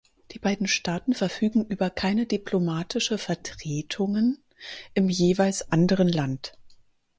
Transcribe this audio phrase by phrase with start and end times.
[0.31, 4.43] Die beiden Staaten verfügen über keine diplomatische Vertretungen
[4.95, 6.57] im jeweils anderen Land.